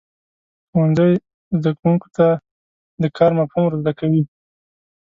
[0.69, 1.11] ښوونځی
[1.59, 2.27] زده کوونکو ته
[3.01, 4.23] د کار مفهوم ورزده کوي.